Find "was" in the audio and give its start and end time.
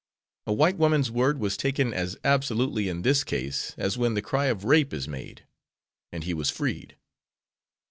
1.37-1.55, 6.33-6.49